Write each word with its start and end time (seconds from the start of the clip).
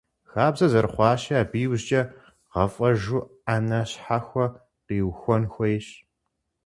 Хабзэ 0.31 0.65
зэрыхъуащи, 0.71 1.35
абы 1.41 1.57
иужькӀэ 1.65 2.01
гъэфӀэжу 2.51 3.27
Ӏэнэ 3.45 3.79
щхьэхуэ 3.89 4.45
къиухуэн 4.85 5.43
хуейщ. 5.51 5.87